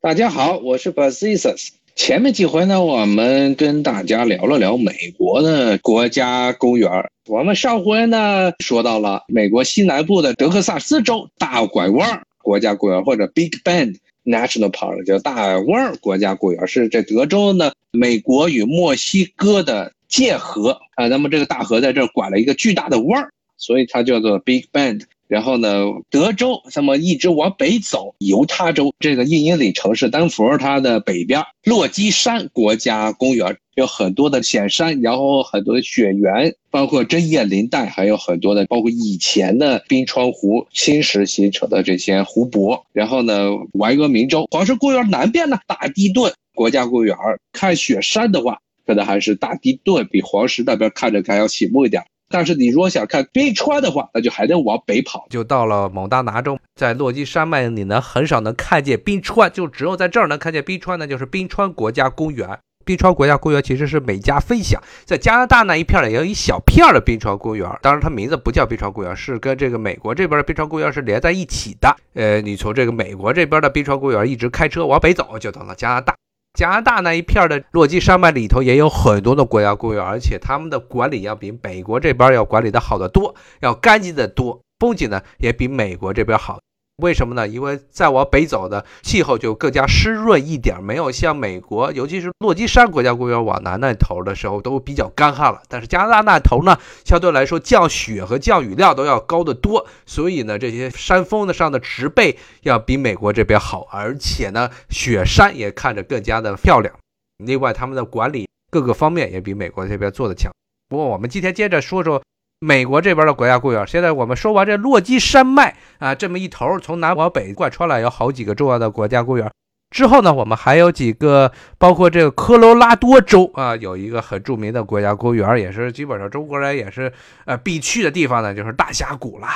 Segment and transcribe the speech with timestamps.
[0.00, 1.70] 大家好，我是 Basisus。
[1.96, 6.88] 前面几回呢，我们跟大家聊了聊美国的国家公园。
[7.26, 21.08] 我们上回呢说到了美国西南部的德克萨斯州大拐弯国家公园，或者 Big Bend National Park，叫大弯国家公园，是这德州呢美国与墨西哥的界河啊。
[21.08, 25.02] 那么这个大河在这儿拐了一个巨大的弯儿，所以它叫做 Big Bend。
[25.28, 42.82] 然后呢，德州那么一直往北走，犹他州这个印英里城市丹佛，它的北边落基山国家公园有很多的险山，然后很多的雪原，包括针叶林带，还有很多的包括以前的冰川湖、侵蚀形成的这些湖泊。
[42.94, 47.14] 然后呢，怀俄明州黄石公园南边呢，大地顿国家公园
[47.52, 52.02] 看雪山的话，可能还是大地顿比黄石那边看着还要醒目一点。
[52.28, 62.58] 但是你如果想看冰川的话，那就还得往北跑，就到了蒙大拿州，在落基山脉里呢，很少能看见冰川，就只有在这儿能看见冰川呢，就是冰川国家公园。
[62.84, 71.94] 冰川国家公园其实是美加分享，在加拿大那一片呢，也有一小片的冰川公园，当然它名字不叫冰川公园，是跟这个美国这边的冰川公园是连在一起的。
[72.14, 76.14] 呃，你从这个美国这边的冰川公园一直开车往北走，就到了加拿大。
[76.58, 86.58] 加拿大那一片的落基山脉里头也有很多的国家公园，而且他们的管理要比美国这边要管理的好得多，要干净得多，风景呢也比美国这边好。
[86.98, 87.46] 为什么呢？
[87.46, 95.62] 因为再往北走的气候就更加湿润一点，没有像美国，尤其是落基山国家公园往南那头的时候都比较干旱了。
[95.68, 106.92] 但是加拿大那头呢，相对来说降雪和降雨量都要高得多，所以呢，这些山峰的上的植被要比美国这边好，而且呢，雪山也看着更加的漂亮。
[107.36, 110.50] 另外，他们的管理各个方面也比美国这边做的强。
[110.88, 112.20] 不过，我们今天接着说说。
[112.60, 119.50] 美国这边的国家公园，现在我们说完这落基山脉啊，这么一头从南往北贯穿了有好几个重要的国家公园。
[119.90, 127.12] 之后呢，我们还有几个，包括这个科罗拉多州啊，有一个很著名的国家公园，也是基本上中国人也是
[127.46, 129.46] 呃必去的地方呢，就是大峡谷了。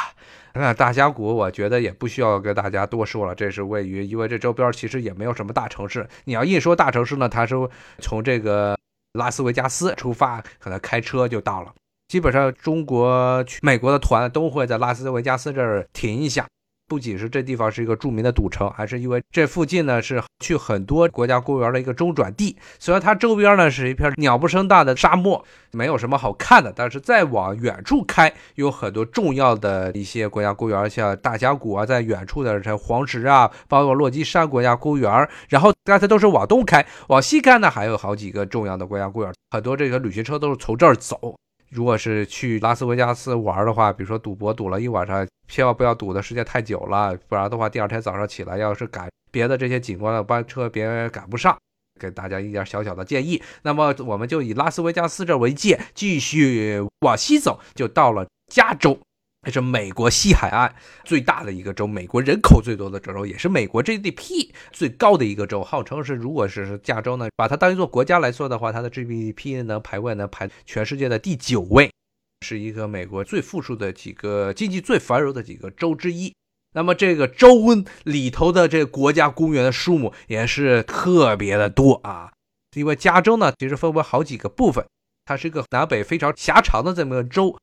[0.54, 6.08] 那大峡谷，我觉得也不需要跟大家多说了，这是位于，因为这周边其实也没有什么大城市。
[6.24, 7.56] 你要硬说大城市呢，它是
[7.98, 8.78] 从这个
[9.14, 11.72] 拉斯维加斯出发，可能开车就到了。
[12.12, 16.46] 基本上，中国去美国的团都会在拉斯维加斯这儿停一下。
[16.86, 22.54] 不仅是这地方是一个著名的赌城，还是因为这附近呢是去很多国家公园的一个中转地。
[22.78, 35.26] 虽然它周边呢是一片鸟不生蛋的沙漠，没有什么好看的，但是再往远处开，有很多重要的一些国家公园，像大峡谷啊，在远处的这黄石啊，包括落基山国家公园。
[35.48, 41.34] 然后刚才都是往东开，往西开呢还有好几个重要的国家公园，很多这个旅行车都是从这儿走。
[41.74, 51.56] 如果是去拉斯维加斯玩的话，比如说赌博赌了一晚上，千万不要赌的时间太久了，不然的话第二天早上起来要是赶别的这些景观的班车，别赶不上。
[52.00, 53.40] 给大家一点小小的建议。
[53.62, 58.98] 那么我们就以拉斯维加斯这为界，继续往西走，就到了加州。
[59.44, 60.72] 这是美国西海岸
[61.02, 65.64] 最大的一个州，美国人口最多的州，也是美国 GDP 最高的一个州。
[65.64, 71.90] 号称是，如果是加州呢，把它当一座国家来说的话，它的 GDP 呢排位呢排全世界的第九位，
[72.46, 76.32] 是一个美国最富庶的几个经济最繁荣的几个州之一。
[76.74, 77.50] 那么这个州
[78.04, 82.30] 里头的这个国家公园的数目也是特别的多啊，
[82.76, 84.86] 因为加州呢其实分为好几个部分，
[85.24, 87.58] 它是一个南北非常狭长的这么个州。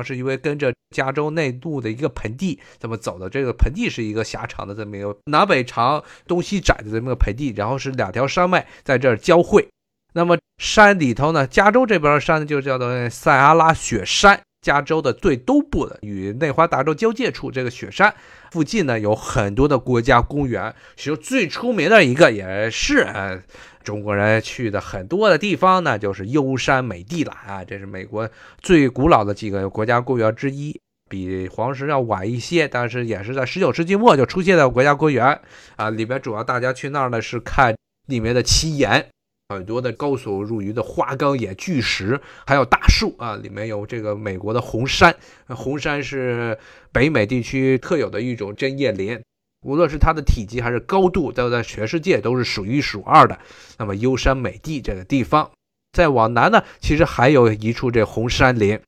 [0.00, 9.68] 是因为跟着加州内陆的一个盆地这么走的，这个盆地是一个狭长的这么一个南北长、东西窄的这么个盆地，然后是两条山脉在这儿交汇。
[10.14, 18.14] 那么山里头呢，加州这边的山就叫做塞阿拉雪山，加州的最东部的与内华达州交界处，这个雪山
[18.50, 23.42] 附近呢有很多的国家公园，其中最出名的一个也是。
[23.82, 27.64] 中国人去的很多的地方呢，就是优山美地了啊！
[27.64, 28.28] 这是美国
[28.60, 35.40] 最古老的几个国家公园之一，比黄石要晚一些，但是也是在十九世纪末就出现的国家公园
[35.76, 35.90] 啊。
[35.90, 37.76] 里面主要大家去那儿呢是看
[38.06, 39.08] 里面的奇岩，
[39.48, 43.36] 很多的高耸入云的花岗岩巨石，还有大树啊。
[43.36, 45.14] 里面有这个美国的红杉，
[45.48, 46.56] 红杉是
[46.92, 49.20] 北美地区特有的一种针叶林。
[49.62, 53.38] 无论是它的体积还是高度，都在全世界都是数一数二的。
[53.78, 55.50] 那么优山美地这个地方，
[55.92, 58.80] 再往南呢，其实还有一处这红杉林，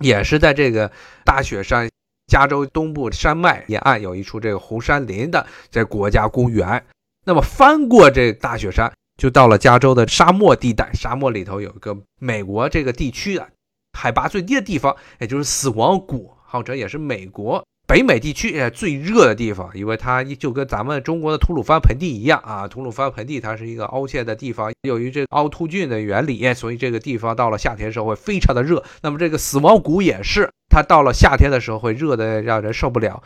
[0.00, 0.90] 也是在这个
[1.24, 1.88] 大雪山，
[2.26, 6.84] 加州东部山脉沿岸有一处这个红杉林的这国家公园。
[7.24, 10.90] 那么翻过这大雪山，就到了加州的沙漠地带。
[10.94, 13.48] 沙漠里头有一个美国这个地区的
[13.92, 17.64] 海拔最低的地方，也就是死亡谷，号称也是美国。
[17.92, 28.82] 北美地区呃最热的地方，因为它就跟咱们中国的吐鲁番盆地一样啊，吐鲁番盆地它是一个凹陷的地方，由于这凹凸菌的原理，所以这个地方到了夏天时候会非常的热。
[29.02, 33.22] 那么这个死亡谷也是，它到了夏天的时候会热的让人受不了。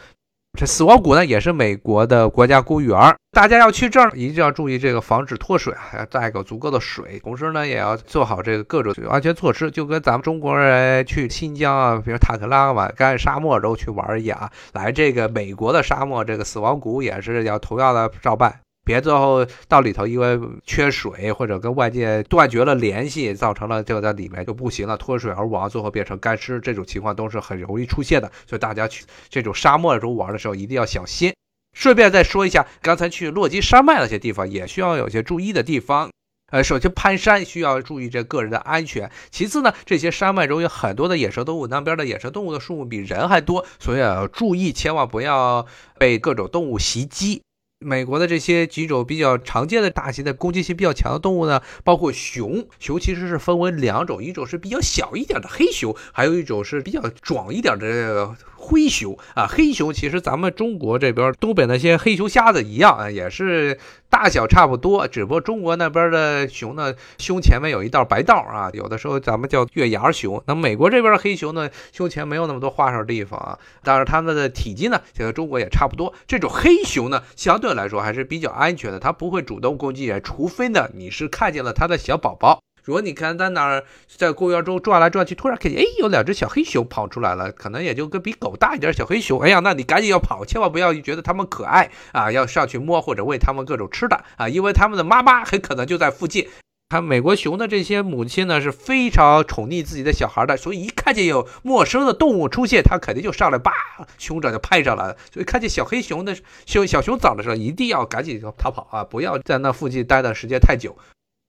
[0.56, 18.60] 这死亡谷呢，也是美国的国家公园大家要去这儿，一定要注意这个防止脱水，还要带个足够的水，同时呢，也要做好这个各种安全措施，就跟咱们中国人去新疆啊，比如塔克拉玛干沙漠时候去玩一样，来这个美国的沙漠，这个死亡谷也是要同样的照办。
[18.86, 28.30] 别最后到里头，因为缺水或者跟外界断绝了联系，造成了这个在里面就不行了，脱水而亡，最后变成干尸，这种情况都是很容易出现的。
[28.46, 31.34] 所以大家去这种沙漠中玩的时候一定要小心。
[31.74, 36.08] 顺便再说一下，刚才去落基山脉那些地方也需要有些注意的地方。
[36.52, 45.66] 呃，首先攀山需要注意这个人的安全，其次呢，这些山脉中有很多的野生动物，那边的野生动物的数目比人还多，所以要注意，千万不要
[45.98, 47.42] 被各种动物袭击。
[47.78, 52.66] 美国的这些几种比较常见的大型的攻击性比较强的动物呢，包括熊。
[52.78, 59.46] 熊其实是分为两种，一种是比较小一点的黑熊，还有一种是比较壮一点的灰熊啊。
[59.46, 63.78] 黑熊其实咱们中国这边东北那些黑熊瞎子一样啊，也是。
[64.16, 70.42] 大小差不多，只不过中国那边的熊呢，胸前面有一道白道啊，有的时候咱们叫月牙熊。
[70.46, 76.14] 那美国这边的黑熊呢，胸前没有那么多花哨地方啊，但是它们的体积呢，和中国也差不多。
[76.26, 82.65] 这种黑熊呢，相对来说还是比较安全的，它不会主动攻击人，除非呢你是看见了它的小宝宝。
[82.86, 96.46] 如果你看在哪儿在公园中转来转去，突然看见哎有两只小黑熊跑出来了，可能也就跟比狗大一点小黑熊，哎呀，那你赶紧要跑，千万不要觉得它们可爱啊，要上去摸或者喂它们各种吃的啊，因为它们的妈妈很可能就在附近。
[96.88, 103.72] 看美国熊的这些母亲呢是非常宠溺自己的小孩的，所以一看见有陌生的动物出现，它肯定就上来，叭，
[104.18, 105.16] 熊掌就拍上来了。
[105.32, 110.96] 所以看见小黑熊的熊小熊崽的时候，一定要赶紧逃跑啊，不要在那附近待的时间太久。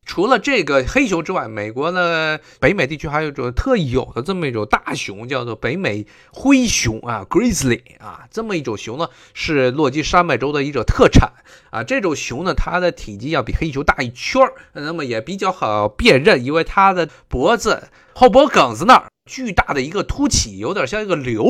[0.08, 11.34] 除了这个黑熊之外，美国呢北美地区还有一种特有的这么一种大熊，叫做北美灰熊啊，grizzly 啊，这么一种熊呢是落基山脉州的一种特产
[11.72, 11.84] 啊。
[11.84, 21.44] 这种熊呢，它的体积要比黑熊大一圈儿，那么也比较好辨认，因为它的脖子后脖梗子那儿巨大的一个凸起，有点像一个瘤，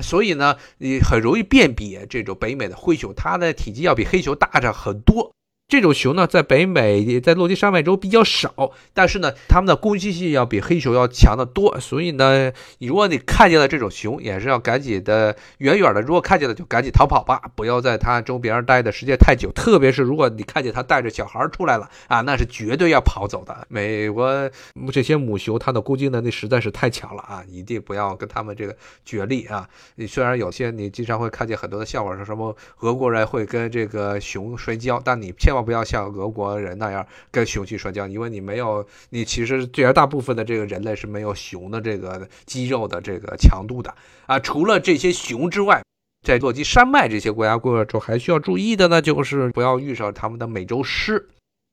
[0.00, 5.32] 所以呢，你很容易辨别这种北美的灰熊，它的体积要比黑熊大着很多。
[5.68, 11.78] 这种熊呢，在北美，在落基山脉州比较少，但是呢，它们的攻击性要比黑熊要强得多。
[11.78, 19.52] 所以呢，如果你看见了这种熊，也是要赶紧的，远远的，如果看见了就赶紧逃跑吧，不要在它周边待的时间太久。
[19.52, 23.66] 特别是如果你看见它带着小孩出来了啊，那是绝对要跑走的。
[23.68, 24.50] 美国
[24.90, 28.74] 这些母熊，它的攻击能力实在是太强了啊，一定不要跟它们这个
[29.04, 29.68] 角力啊。
[29.96, 35.57] 你虽然有些你经常会看见很多的笑话，说什么俄国人会跟这个熊摔跤，但你千万。
[35.58, 43.92] 要不要像俄国人那样跟熊去摔跤，因为你没有，你其实绝大部分的这个人类是没有熊的这个肌肉的这个强度的
[44.26, 44.38] 啊。
[44.38, 45.82] 除了这些熊之外，
[46.24, 51.28] 在落基山脉这些国家公园中，还需要注意的呢，就是不要遇上他们的美洲狮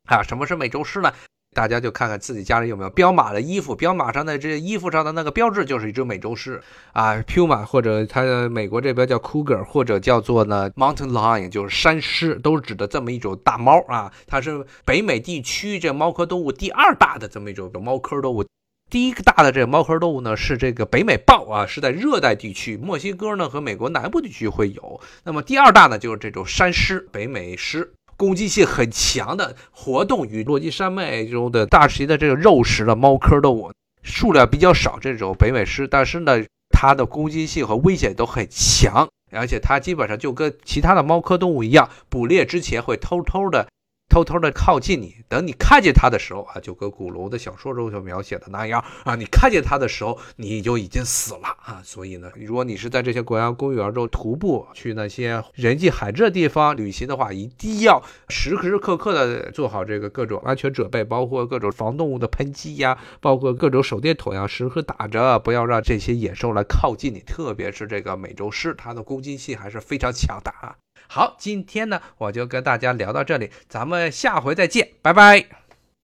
[0.10, 0.24] 啊。
[0.24, 1.14] 什么是美洲狮呢？
[1.56, 6.62] 大家就看看自己家里有没有彪马的衣服，彪马上的这衣服上的那个标志就是一只美洲狮
[6.92, 14.12] 啊，Puma 或者它美国这边叫 Cougar，或者叫做呢 Mountain Lion，就是山狮，都是指的这么一种大猫啊。
[14.28, 18.46] 它是北美地区这猫科动物第二大的这么一种猫科动物，
[18.92, 25.00] 第一个大的这个猫科动物呢是这个北美豹啊，是在热带地区，墨西哥呢和美国南部地区会有。
[25.24, 27.94] 那么第二大呢就是这种山狮，北美狮。
[28.18, 33.72] 攻击性很强的，活动于落基山脉中的大型的这个肉食的猫科动物，
[34.04, 34.98] 数量比较少。
[35.00, 43.68] 这种北美狮，但是呢，它的攻击性和危险都很强，而且它基本上就跟其他的猫科动物一样，捕猎之前会偷偷的。
[44.16, 51.82] 偷偷的靠近你，等你看见它的时候啊，就跟古龙的小说中所描写的那样啊，你看见它的时候，你就已经死了啊。
[51.84, 67.20] 所以呢，如果你是在这些国家公园中徒步去那些人迹罕至的地方旅行的话，一定要时时刻刻的做好这个各种安全准备，包括各种防动物的喷剂呀，包括各种手电筒呀，时刻打着，不要让这些野兽来靠近你。
[67.20, 70.85] 特别是这个美洲狮，它的攻击性还是非常强的。
[71.08, 75.65] 好，今天呢，我就跟大家聊到这里，咱们下回再见，拜拜。